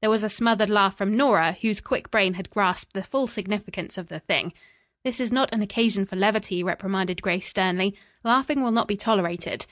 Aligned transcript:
There 0.00 0.10
was 0.10 0.22
a 0.22 0.28
smothered 0.28 0.70
laugh 0.70 0.96
from 0.96 1.16
Nora, 1.16 1.56
whose 1.60 1.80
quick 1.80 2.08
brain 2.08 2.34
had 2.34 2.50
grasped 2.50 2.92
the 2.92 3.02
full 3.02 3.26
significance 3.26 3.98
of 3.98 4.06
the 4.06 4.20
thing. 4.20 4.52
"This 5.02 5.18
is 5.18 5.32
not 5.32 5.52
an 5.52 5.60
occasion 5.60 6.06
for 6.06 6.14
levity," 6.14 6.62
reprimanded 6.62 7.20
Grace 7.20 7.48
sternly. 7.48 7.96
"Laughing 8.22 8.62
will 8.62 8.70
not 8.70 8.86
be 8.86 8.96
tolerated." 8.96 9.66